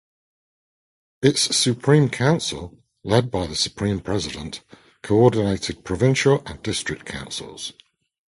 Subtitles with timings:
[1.21, 4.63] Its Supreme Council, led by the Supreme President,
[5.03, 7.73] coordinated provincial and district councils.